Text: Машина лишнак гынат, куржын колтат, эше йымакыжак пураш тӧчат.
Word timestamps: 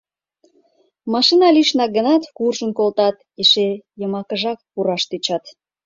Машина 1.13 1.45
лишнак 1.55 1.89
гынат, 1.97 2.23
куржын 2.37 2.71
колтат, 2.77 3.15
эше 3.41 3.67
йымакыжак 3.99 4.59
пураш 4.71 5.03
тӧчат. 5.09 5.43